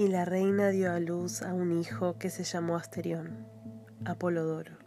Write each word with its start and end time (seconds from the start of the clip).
Y 0.00 0.08
la 0.08 0.24
reina 0.24 0.70
dio 0.70 0.90
a 0.92 0.98
luz 0.98 1.42
a 1.42 1.52
un 1.52 1.78
hijo 1.78 2.16
que 2.16 2.30
se 2.30 2.42
llamó 2.42 2.76
Asterión, 2.76 3.46
Apolodoro. 4.06 4.78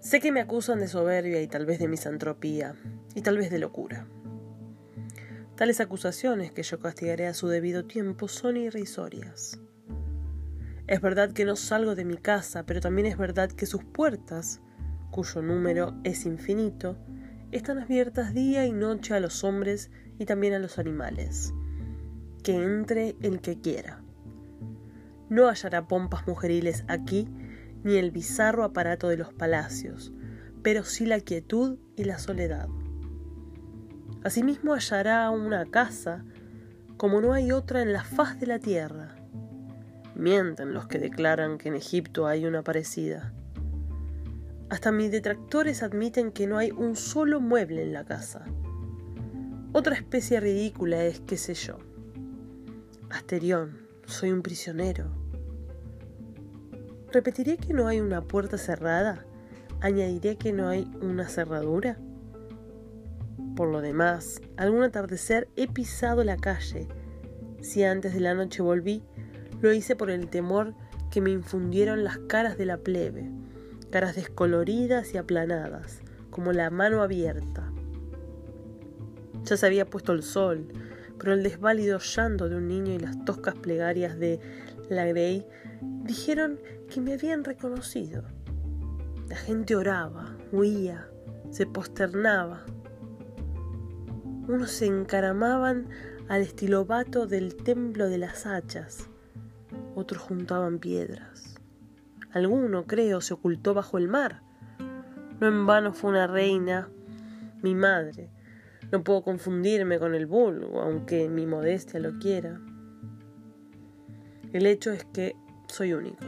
Sé 0.00 0.20
que 0.20 0.32
me 0.32 0.42
acusan 0.42 0.78
de 0.78 0.86
soberbia 0.86 1.40
y 1.40 1.46
tal 1.46 1.64
vez 1.64 1.78
de 1.78 1.88
misantropía, 1.88 2.74
y 3.14 3.22
tal 3.22 3.38
vez 3.38 3.50
de 3.50 3.58
locura. 3.58 4.06
Tales 5.56 5.80
acusaciones 5.80 6.52
que 6.52 6.62
yo 6.62 6.78
castigaré 6.78 7.26
a 7.26 7.32
su 7.32 7.48
debido 7.48 7.86
tiempo 7.86 8.28
son 8.28 8.58
irrisorias. 8.58 9.58
Es 10.86 11.00
verdad 11.00 11.32
que 11.32 11.46
no 11.46 11.56
salgo 11.56 11.94
de 11.94 12.04
mi 12.04 12.18
casa, 12.18 12.66
pero 12.66 12.82
también 12.82 13.06
es 13.06 13.16
verdad 13.16 13.50
que 13.50 13.64
sus 13.64 13.82
puertas, 13.82 14.60
cuyo 15.10 15.40
número 15.40 15.94
es 16.04 16.26
infinito, 16.26 16.98
están 17.50 17.78
abiertas 17.78 18.34
día 18.34 18.66
y 18.66 18.72
noche 18.72 19.14
a 19.14 19.20
los 19.20 19.42
hombres 19.42 19.90
y 20.18 20.26
también 20.26 20.52
a 20.52 20.58
los 20.58 20.78
animales 20.78 21.54
que 22.42 22.54
entre 22.54 23.16
el 23.22 23.40
que 23.40 23.60
quiera. 23.60 24.02
No 25.28 25.48
hallará 25.48 25.88
pompas 25.88 26.26
mujeriles 26.26 26.84
aquí, 26.88 27.28
ni 27.84 27.96
el 27.96 28.10
bizarro 28.10 28.64
aparato 28.64 29.08
de 29.08 29.16
los 29.16 29.32
palacios, 29.32 30.12
pero 30.62 30.84
sí 30.84 31.06
la 31.06 31.20
quietud 31.20 31.78
y 31.96 32.04
la 32.04 32.18
soledad. 32.18 32.68
Asimismo 34.24 34.74
hallará 34.74 35.30
una 35.30 35.64
casa 35.66 36.24
como 36.96 37.20
no 37.20 37.32
hay 37.32 37.50
otra 37.50 37.82
en 37.82 37.92
la 37.92 38.04
faz 38.04 38.38
de 38.38 38.46
la 38.46 38.60
tierra. 38.60 39.16
Mienten 40.14 40.72
los 40.72 40.86
que 40.86 40.98
declaran 40.98 41.58
que 41.58 41.68
en 41.68 41.74
Egipto 41.74 42.26
hay 42.26 42.44
una 42.44 42.62
parecida. 42.62 43.32
Hasta 44.70 44.92
mis 44.92 45.10
detractores 45.10 45.82
admiten 45.82 46.30
que 46.30 46.46
no 46.46 46.58
hay 46.58 46.70
un 46.70 46.94
solo 46.94 47.40
mueble 47.40 47.82
en 47.82 47.92
la 47.92 48.04
casa. 48.04 48.44
Otra 49.72 49.96
especie 49.96 50.38
ridícula 50.38 51.02
es, 51.04 51.20
qué 51.20 51.36
sé 51.36 51.54
yo, 51.54 51.78
Asterión, 53.12 53.76
soy 54.06 54.30
un 54.30 54.40
prisionero. 54.40 55.04
¿Repetiré 57.12 57.58
que 57.58 57.74
no 57.74 57.86
hay 57.86 58.00
una 58.00 58.22
puerta 58.22 58.56
cerrada? 58.56 59.26
¿Añadiré 59.82 60.36
que 60.36 60.54
no 60.54 60.68
hay 60.68 60.90
una 61.02 61.28
cerradura? 61.28 61.98
Por 63.54 63.68
lo 63.68 63.82
demás, 63.82 64.40
algún 64.56 64.82
atardecer 64.82 65.46
he 65.56 65.68
pisado 65.68 66.24
la 66.24 66.38
calle. 66.38 66.88
Si 67.60 67.84
antes 67.84 68.14
de 68.14 68.20
la 68.20 68.32
noche 68.32 68.62
volví, 68.62 69.04
lo 69.60 69.74
hice 69.74 69.94
por 69.94 70.10
el 70.10 70.30
temor 70.30 70.74
que 71.10 71.20
me 71.20 71.32
infundieron 71.32 72.04
las 72.04 72.16
caras 72.16 72.56
de 72.56 72.64
la 72.64 72.78
plebe, 72.78 73.30
caras 73.90 74.16
descoloridas 74.16 75.12
y 75.12 75.18
aplanadas, 75.18 76.00
como 76.30 76.52
la 76.52 76.70
mano 76.70 77.02
abierta. 77.02 77.70
Ya 79.44 79.58
se 79.58 79.66
había 79.66 79.84
puesto 79.84 80.12
el 80.12 80.22
sol, 80.22 80.66
pero 81.22 81.34
el 81.34 81.44
desválido 81.44 82.00
llanto 82.00 82.48
de 82.48 82.56
un 82.56 82.66
niño 82.66 82.92
y 82.94 82.98
las 82.98 83.24
toscas 83.24 83.54
plegarias 83.54 84.18
de 84.18 84.40
la 84.90 85.06
Grey 85.06 85.46
dijeron 86.02 86.58
que 86.90 87.00
me 87.00 87.12
habían 87.12 87.44
reconocido. 87.44 88.24
La 89.28 89.36
gente 89.36 89.76
oraba, 89.76 90.36
huía, 90.50 91.06
se 91.50 91.64
posternaba. 91.64 92.64
Unos 94.48 94.72
se 94.72 94.86
encaramaban 94.86 95.88
al 96.28 96.42
estilobato 96.42 97.28
del 97.28 97.54
templo 97.54 98.08
de 98.08 98.18
las 98.18 98.44
hachas, 98.44 99.08
otros 99.94 100.20
juntaban 100.20 100.80
piedras. 100.80 101.54
Alguno, 102.32 102.84
creo, 102.84 103.20
se 103.20 103.34
ocultó 103.34 103.74
bajo 103.74 103.96
el 103.96 104.08
mar. 104.08 104.42
No 105.38 105.46
en 105.46 105.66
vano 105.66 105.92
fue 105.92 106.10
una 106.10 106.26
reina, 106.26 106.88
mi 107.62 107.76
madre, 107.76 108.28
no 108.92 109.02
puedo 109.02 109.22
confundirme 109.22 109.98
con 109.98 110.14
el 110.14 110.26
vulgo, 110.26 110.82
aunque 110.82 111.30
mi 111.30 111.46
modestia 111.46 111.98
lo 111.98 112.18
quiera. 112.18 112.60
El 114.52 114.66
hecho 114.66 114.92
es 114.92 115.06
que 115.06 115.34
soy 115.66 115.94
único. 115.94 116.26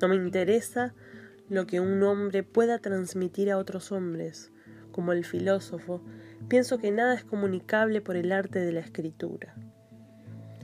No 0.00 0.06
me 0.06 0.14
interesa 0.14 0.94
lo 1.48 1.66
que 1.66 1.80
un 1.80 2.00
hombre 2.04 2.44
pueda 2.44 2.78
transmitir 2.78 3.50
a 3.50 3.58
otros 3.58 3.90
hombres. 3.90 4.52
Como 4.92 5.12
el 5.12 5.24
filósofo, 5.24 6.00
pienso 6.48 6.78
que 6.78 6.92
nada 6.92 7.14
es 7.14 7.24
comunicable 7.24 8.00
por 8.00 8.14
el 8.14 8.30
arte 8.30 8.60
de 8.60 8.72
la 8.72 8.80
escritura. 8.80 9.56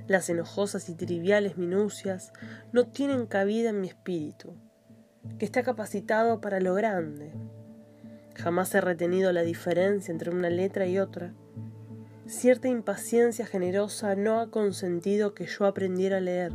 Las 0.07 0.31
enojosas 0.31 0.89
y 0.89 0.95
triviales 0.95 1.59
minucias 1.59 2.33
no 2.73 2.87
tienen 2.87 3.27
cabida 3.27 3.71
en 3.71 3.81
mi 3.81 3.89
espíritu, 3.89 4.55
que 5.39 5.45
está 5.45 5.65
capacitado 5.65 6.41
para 6.41 6.61
lo 6.61 6.75
grande, 6.75 7.33
Jamás 8.43 8.75
he 8.75 8.81
retenido 8.81 9.33
la 9.33 9.43
diferencia 9.43 10.13
entre 10.13 10.31
una 10.31 10.49
letra 10.49 10.87
y 10.87 10.99
otra. 10.99 11.35
Cierta 12.27 12.69
impaciencia 12.69 13.47
generosa 13.47 14.15
no 14.15 14.41
ha 14.41 14.51
consentido 14.51 15.35
que 15.35 15.47
yo 15.47 15.67
aprendiera 15.67 16.19
a 16.19 16.21
leer. 16.21 16.53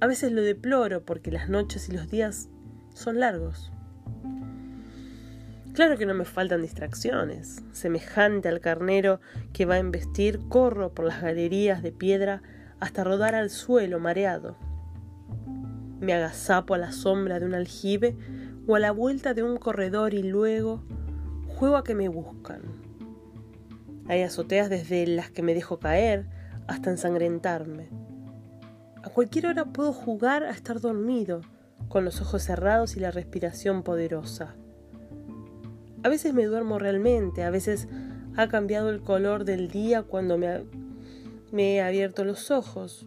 A 0.00 0.06
veces 0.06 0.32
lo 0.32 0.42
deploro 0.42 1.04
porque 1.04 1.30
las 1.30 1.48
noches 1.48 1.88
y 1.88 1.92
los 1.92 2.10
días 2.10 2.50
son 2.92 3.18
largos. 3.20 3.72
Claro 5.72 5.96
que 5.96 6.06
no 6.06 6.14
me 6.14 6.24
faltan 6.24 6.60
distracciones. 6.60 7.62
Semejante 7.72 8.48
al 8.48 8.60
carnero 8.60 9.20
que 9.54 9.64
va 9.64 9.74
a 9.74 9.78
embestir, 9.78 10.40
corro 10.48 10.92
por 10.92 11.06
las 11.06 11.22
galerías 11.22 11.82
de 11.82 11.92
piedra 11.92 12.42
hasta 12.78 13.04
rodar 13.04 13.34
al 13.34 13.48
suelo 13.48 14.00
mareado. 14.00 14.56
Me 16.00 16.12
agazapo 16.12 16.74
a 16.74 16.78
la 16.78 16.92
sombra 16.92 17.40
de 17.40 17.46
un 17.46 17.54
aljibe 17.54 18.16
o 18.66 18.74
a 18.74 18.80
la 18.80 18.90
vuelta 18.90 19.34
de 19.34 19.42
un 19.42 19.58
corredor 19.58 20.14
y 20.14 20.22
luego 20.22 20.82
juego 21.56 21.76
a 21.76 21.84
que 21.84 21.94
me 21.94 22.08
buscan. 22.08 22.62
Hay 24.08 24.22
azoteas 24.22 24.68
desde 24.68 25.06
las 25.06 25.30
que 25.30 25.42
me 25.42 25.54
dejo 25.54 25.78
caer 25.78 26.26
hasta 26.66 26.90
ensangrentarme. 26.90 27.88
A 29.02 29.08
cualquier 29.08 29.46
hora 29.46 29.64
puedo 29.66 29.92
jugar 29.92 30.42
a 30.42 30.50
estar 30.50 30.80
dormido, 30.80 31.40
con 31.88 32.04
los 32.04 32.20
ojos 32.20 32.42
cerrados 32.42 32.96
y 32.96 33.00
la 33.00 33.10
respiración 33.10 33.82
poderosa. 33.82 34.56
A 36.02 36.08
veces 36.08 36.34
me 36.34 36.44
duermo 36.44 36.78
realmente, 36.78 37.44
a 37.44 37.50
veces 37.50 37.88
ha 38.36 38.48
cambiado 38.48 38.90
el 38.90 39.00
color 39.00 39.44
del 39.44 39.68
día 39.68 40.02
cuando 40.02 40.36
me, 40.38 40.64
he 41.52 41.80
abierto 41.80 42.24
los 42.24 42.50
ojos, 42.50 43.06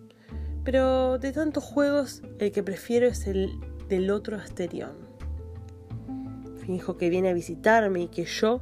pero 0.64 1.18
de 1.20 1.32
tantos 1.34 1.64
juegos 1.64 2.22
el 2.40 2.52
que 2.52 2.64
prefiero 2.64 3.08
es 3.08 3.28
el 3.28 3.52
del 3.90 4.10
otro 4.12 4.38
asterión 4.38 5.09
hijo 6.68 6.98
que 6.98 7.10
viene 7.10 7.30
a 7.30 7.34
visitarme 7.34 8.02
y 8.02 8.08
que 8.08 8.26
yo 8.26 8.62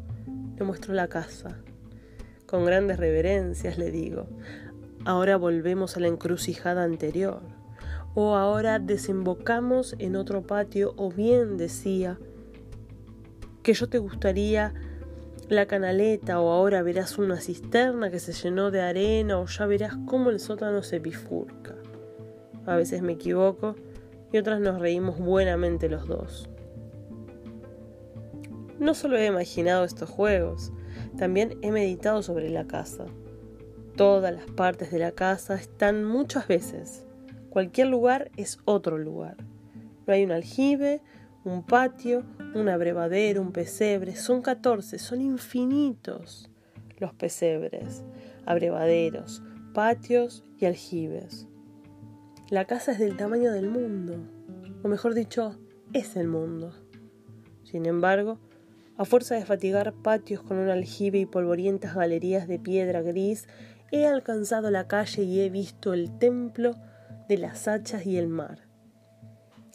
le 0.57 0.65
muestro 0.65 0.93
la 0.93 1.07
casa. 1.07 1.57
Con 2.45 2.65
grandes 2.65 2.97
reverencias 2.97 3.77
le 3.77 3.91
digo, 3.91 4.27
ahora 5.05 5.37
volvemos 5.37 5.97
a 5.97 5.99
la 5.99 6.07
encrucijada 6.07 6.83
anterior, 6.83 7.41
o 8.15 8.35
ahora 8.35 8.79
desembocamos 8.79 9.95
en 9.99 10.15
otro 10.15 10.41
patio, 10.41 10.93
o 10.97 11.11
bien 11.11 11.57
decía, 11.57 12.17
que 13.63 13.73
yo 13.73 13.89
te 13.89 13.97
gustaría 13.97 14.73
la 15.49 15.65
canaleta, 15.65 16.39
o 16.39 16.51
ahora 16.51 16.81
verás 16.83 17.17
una 17.17 17.39
cisterna 17.39 18.09
que 18.09 18.19
se 18.19 18.33
llenó 18.33 18.71
de 18.71 18.81
arena, 18.81 19.39
o 19.39 19.45
ya 19.45 19.65
verás 19.65 19.97
cómo 20.05 20.29
el 20.29 20.39
sótano 20.39 20.83
se 20.83 20.99
bifurca. 20.99 21.75
A 22.65 22.75
veces 22.75 23.01
me 23.01 23.13
equivoco 23.13 23.75
y 24.31 24.37
otras 24.37 24.59
nos 24.59 24.79
reímos 24.79 25.19
buenamente 25.19 25.89
los 25.89 26.07
dos. 26.07 26.49
No 28.79 28.93
solo 28.93 29.17
he 29.17 29.25
imaginado 29.25 29.83
estos 29.83 30.09
juegos, 30.09 30.71
también 31.17 31.57
he 31.61 31.71
meditado 31.71 32.21
sobre 32.21 32.49
la 32.49 32.65
casa. 32.65 33.05
Todas 33.95 34.33
las 34.33 34.45
partes 34.45 34.91
de 34.91 34.99
la 34.99 35.11
casa 35.11 35.55
están 35.55 36.03
muchas 36.03 36.47
veces. 36.47 37.05
Cualquier 37.49 37.87
lugar 37.87 38.29
es 38.37 38.59
otro 38.65 38.97
lugar. 38.97 39.37
No 40.05 40.13
hay 40.13 40.23
un 40.23 40.31
aljibe, 40.31 41.01
un 41.43 41.63
patio, 41.63 42.23
un 42.53 42.69
abrevadero, 42.69 43.41
un 43.41 43.51
pesebre. 43.51 44.15
Son 44.15 44.41
catorce, 44.41 44.99
son 44.99 45.21
infinitos 45.21 46.49
los 46.99 47.13
pesebres, 47.13 48.03
abrevaderos, 48.45 49.43
patios 49.73 50.43
y 50.57 50.65
aljibes. 50.65 51.47
La 52.49 52.65
casa 52.65 52.93
es 52.93 52.99
del 52.99 53.17
tamaño 53.17 53.51
del 53.51 53.69
mundo, 53.69 54.15
o 54.83 54.87
mejor 54.87 55.13
dicho, 55.13 55.57
es 55.93 56.15
el 56.15 56.27
mundo. 56.27 56.73
Sin 57.63 57.85
embargo, 57.85 58.39
a 58.97 59.05
fuerza 59.05 59.35
de 59.35 59.45
fatigar 59.45 59.93
patios 59.93 60.41
con 60.41 60.57
un 60.57 60.69
aljibe 60.69 61.19
y 61.19 61.25
polvorientas 61.25 61.95
galerías 61.95 62.47
de 62.47 62.59
piedra 62.59 63.01
gris, 63.01 63.47
he 63.91 64.05
alcanzado 64.05 64.71
la 64.71 64.87
calle 64.87 65.23
y 65.23 65.41
he 65.41 65.49
visto 65.49 65.93
el 65.93 66.17
templo 66.17 66.75
de 67.29 67.37
las 67.37 67.67
hachas 67.67 68.05
y 68.05 68.17
el 68.17 68.27
mar. 68.27 68.67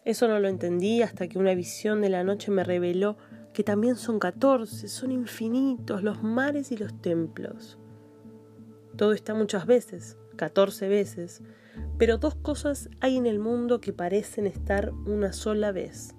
Eso 0.05 0.27
no 0.27 0.41
lo 0.41 0.49
entendí 0.49 1.03
hasta 1.03 1.29
que 1.29 1.39
una 1.39 1.55
visión 1.55 2.01
de 2.01 2.09
la 2.09 2.25
noche 2.25 2.51
me 2.51 2.65
reveló 2.65 3.17
que 3.53 3.63
también 3.63 3.97
son 3.97 4.19
catorce, 4.19 4.89
son 4.89 5.13
infinitos 5.13 6.03
los 6.03 6.23
mares 6.23 6.73
y 6.73 6.77
los 6.77 7.01
templos. 7.01 7.79
Todo 8.97 9.13
está 9.13 9.35
muchas 9.35 9.67
veces, 9.67 10.17
catorce 10.37 10.89
veces, 10.89 11.43
pero 11.99 12.19
dos 12.19 12.35
cosas 12.35 12.89
hay 13.01 13.17
en 13.17 13.27
el 13.27 13.39
mundo 13.39 13.81
que 13.81 13.93
parecen 13.93 14.47
estar 14.47 14.93
una 15.07 15.33
sola 15.33 15.71
vez. 15.71 16.15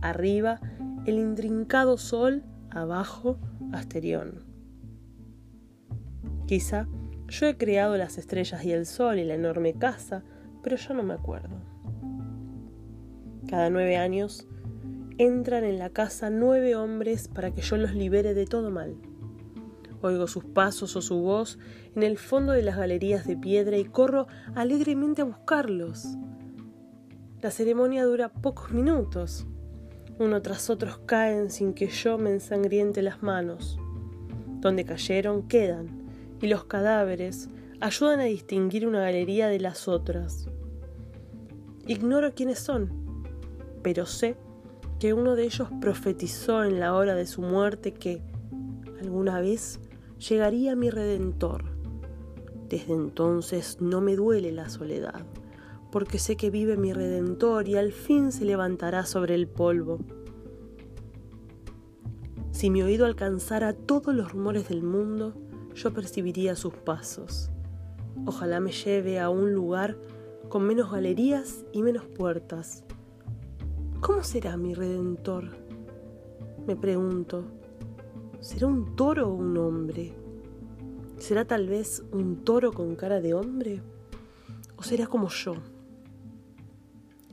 Arriba 0.00 0.60
el 1.08 1.18
intrincado 1.18 1.96
sol, 1.96 2.42
abajo 2.70 3.38
Asterión. 3.72 4.44
Quizá 6.46 6.86
Yo 7.28 7.46
he 7.46 7.56
creado 7.56 7.96
las 7.96 8.18
estrellas 8.18 8.64
y 8.64 8.72
el 8.72 8.86
sol 8.86 9.18
y 9.18 9.24
la 9.24 9.34
enorme 9.34 9.74
casa, 9.74 10.22
pero 10.62 10.76
yo 10.76 10.94
no 10.94 11.02
me 11.02 11.14
acuerdo. 11.14 11.56
Cada 13.48 13.70
nueve 13.70 13.96
años 13.96 14.46
entran 15.18 15.64
en 15.64 15.78
la 15.78 15.90
casa 15.90 16.30
nueve 16.30 16.76
hombres 16.76 17.28
para 17.28 17.50
que 17.50 17.60
yo 17.60 17.76
los 17.76 17.94
libere 17.94 18.34
de 18.34 18.46
todo 18.46 18.70
mal. 18.70 18.96
Oigo 20.00 20.26
sus 20.26 20.44
pasos 20.44 20.94
o 20.96 21.02
su 21.02 21.20
voz 21.20 21.58
en 21.96 22.02
el 22.02 22.18
fondo 22.18 22.52
de 22.52 22.62
las 22.62 22.76
galerías 22.76 23.26
de 23.26 23.36
piedra 23.36 23.76
y 23.76 23.84
corro 23.84 24.26
alegremente 24.54 25.22
a 25.22 25.26
buscarlos. 25.26 26.16
La 27.42 27.50
ceremonia 27.50 28.04
dura 28.04 28.28
pocos 28.30 28.70
minutos. 28.72 29.46
Uno 30.18 30.42
tras 30.42 30.68
otro 30.68 31.06
caen 31.06 31.50
sin 31.50 31.74
que 31.74 31.86
yo 31.86 32.18
me 32.18 32.30
ensangriente 32.30 33.02
las 33.02 33.22
manos. 33.22 33.78
Donde 34.60 34.84
cayeron 34.84 35.46
quedan, 35.46 36.08
y 36.42 36.48
los 36.48 36.64
cadáveres 36.64 37.48
ayudan 37.80 38.20
a 38.20 38.24
distinguir 38.24 38.86
una 38.86 39.00
galería 39.00 39.48
de 39.48 39.60
las 39.60 39.86
otras. 39.86 40.48
Ignoro 41.86 42.34
quiénes 42.34 42.58
son, 42.58 43.24
pero 43.82 44.06
sé 44.06 44.36
que 44.98 45.14
uno 45.14 45.36
de 45.36 45.44
ellos 45.44 45.68
profetizó 45.80 46.64
en 46.64 46.80
la 46.80 46.94
hora 46.94 47.14
de 47.14 47.26
su 47.26 47.40
muerte 47.40 47.92
que, 47.92 48.20
alguna 49.00 49.40
vez, 49.40 49.80
llegaría 50.18 50.74
mi 50.74 50.90
redentor. 50.90 51.64
Desde 52.68 52.92
entonces 52.92 53.80
no 53.80 54.00
me 54.00 54.16
duele 54.16 54.50
la 54.52 54.68
soledad, 54.68 55.24
porque 55.90 56.18
sé 56.18 56.36
que 56.36 56.50
vive 56.50 56.76
mi 56.76 56.92
redentor 56.92 57.68
y 57.68 57.76
al 57.76 57.92
fin 57.92 58.32
se 58.32 58.44
levantará 58.44 59.06
sobre 59.06 59.34
el 59.34 59.48
polvo. 59.48 59.98
Si 62.50 62.70
mi 62.70 62.82
oído 62.82 63.06
alcanzara 63.06 63.72
todos 63.72 64.14
los 64.14 64.32
rumores 64.32 64.68
del 64.68 64.82
mundo, 64.82 65.34
yo 65.74 65.92
percibiría 65.94 66.56
sus 66.56 66.74
pasos. 66.74 67.50
Ojalá 68.26 68.60
me 68.60 68.72
lleve 68.72 69.20
a 69.20 69.30
un 69.30 69.52
lugar 69.52 69.96
con 70.48 70.64
menos 70.66 70.90
galerías 70.90 71.64
y 71.72 71.82
menos 71.82 72.04
puertas. 72.04 72.84
¿Cómo 74.00 74.24
será 74.24 74.56
mi 74.56 74.74
redentor? 74.74 75.50
Me 76.66 76.74
pregunto. 76.76 77.44
¿Será 78.40 78.66
un 78.66 78.96
toro 78.96 79.28
o 79.28 79.34
un 79.34 79.56
hombre? 79.56 80.14
¿Será 81.18 81.44
tal 81.44 81.68
vez 81.68 82.02
un 82.12 82.44
toro 82.44 82.72
con 82.72 82.94
cara 82.96 83.20
de 83.20 83.34
hombre? 83.34 83.82
¿O 84.76 84.82
será 84.82 85.06
como 85.06 85.28
yo? 85.28 85.54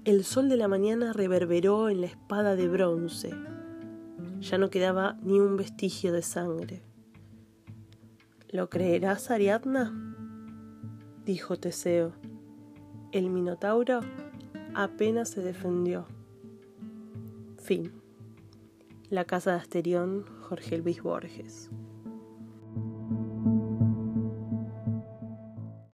El 0.06 0.24
sol 0.24 0.50
de 0.50 0.56
la 0.56 0.68
mañana 0.68 1.13
reverberó 1.13 1.90
en 1.90 2.02
la 2.02 2.06
espada 2.06 2.56
de 2.56 2.68
bronce. 2.68 3.31
Ya 4.40 4.60
no 4.60 4.69
quedaba 4.69 5.18
ni 5.24 5.40
un 5.40 5.57
vestigio 5.57 6.13
de 6.13 6.22
sangre. 6.22 6.84
¿Lo 8.52 8.69
creerás, 8.69 9.31
Ariadna? 9.31 10.16
dijo 11.25 11.57
Teseo. 11.57 12.13
El 13.13 13.31
Minotauro 13.31 14.02
apenas 14.75 15.30
se 15.30 15.42
defendió. 15.42 16.06
Fin. 17.58 17.92
La 19.10 19.25
casa 19.25 19.54
de 19.54 19.58
Asterión, 19.58 20.24
Jorge 20.42 20.78
Luis 20.78 21.01
Borges. 21.01 21.72